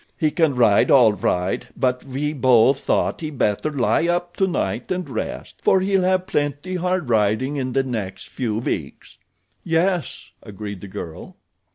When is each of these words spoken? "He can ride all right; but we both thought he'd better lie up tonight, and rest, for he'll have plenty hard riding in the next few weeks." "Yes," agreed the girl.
"He 0.17 0.31
can 0.31 0.55
ride 0.55 0.89
all 0.89 1.13
right; 1.13 1.63
but 1.77 2.03
we 2.03 2.33
both 2.33 2.79
thought 2.79 3.21
he'd 3.21 3.37
better 3.37 3.69
lie 3.69 4.07
up 4.07 4.35
tonight, 4.35 4.89
and 4.91 5.07
rest, 5.07 5.57
for 5.61 5.79
he'll 5.79 6.01
have 6.01 6.25
plenty 6.25 6.77
hard 6.77 7.07
riding 7.07 7.55
in 7.57 7.73
the 7.73 7.83
next 7.83 8.27
few 8.29 8.57
weeks." 8.57 9.19
"Yes," 9.63 10.31
agreed 10.41 10.81
the 10.81 10.87
girl. 10.87 11.37